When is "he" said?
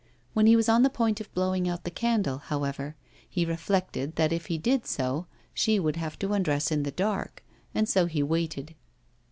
0.47-0.55, 3.29-3.45, 4.47-4.57, 8.07-8.23